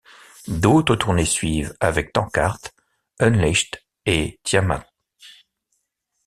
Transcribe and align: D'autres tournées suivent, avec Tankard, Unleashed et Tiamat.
D'autres 0.47 0.95
tournées 0.95 1.25
suivent, 1.27 1.75
avec 1.79 2.11
Tankard, 2.11 2.57
Unleashed 3.19 3.83
et 4.07 4.39
Tiamat. 4.43 4.83